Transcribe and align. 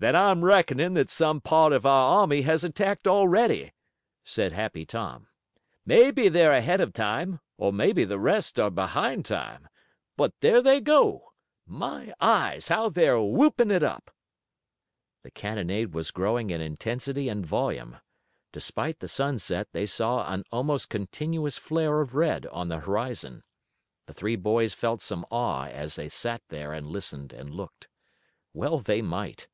"Then 0.00 0.16
I'm 0.16 0.46
reckoning 0.46 0.94
that 0.94 1.10
some 1.10 1.42
part 1.42 1.74
of 1.74 1.84
our 1.84 2.20
army 2.22 2.40
has 2.40 2.64
attacked 2.64 3.06
already," 3.06 3.74
said 4.24 4.52
Happy 4.52 4.86
Tom. 4.86 5.26
"Maybe 5.84 6.30
they're 6.30 6.54
ahead 6.54 6.80
of 6.80 6.94
time, 6.94 7.40
or 7.58 7.70
maybe 7.70 8.04
the 8.06 8.18
rest 8.18 8.58
are 8.58 8.70
behind 8.70 9.26
time. 9.26 9.68
But 10.16 10.32
there 10.40 10.62
they 10.62 10.80
go! 10.80 11.34
My 11.66 12.14
eyes, 12.18 12.68
how 12.68 12.88
they're 12.88 13.20
whooping 13.20 13.70
it 13.70 13.82
up!" 13.82 14.10
The 15.22 15.30
cannonade 15.30 15.92
was 15.92 16.10
growing 16.12 16.48
in 16.48 16.62
intensity 16.62 17.28
and 17.28 17.44
volume. 17.44 17.98
Despite 18.52 19.00
the 19.00 19.06
sunset 19.08 19.68
they 19.72 19.84
saw 19.84 20.32
an 20.32 20.44
almost 20.50 20.88
continuous 20.88 21.58
flare 21.58 22.00
of 22.00 22.14
red 22.14 22.46
on 22.46 22.68
the 22.68 22.80
horizon. 22.80 23.42
The 24.06 24.14
three 24.14 24.36
boys 24.36 24.72
felt 24.72 25.02
some 25.02 25.26
awe 25.30 25.66
as 25.66 25.96
they 25.96 26.08
sat 26.08 26.40
there 26.48 26.72
and 26.72 26.86
listened 26.86 27.34
and 27.34 27.50
looked. 27.50 27.86
Well 28.54 28.78
they 28.78 29.02
might! 29.02 29.46